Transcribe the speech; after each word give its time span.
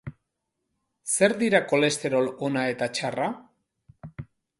Zer 1.15 1.35
dira 1.43 1.61
kolesterol 1.71 2.31
ona 2.47 2.63
eta 2.71 2.87
txarra? 2.97 3.29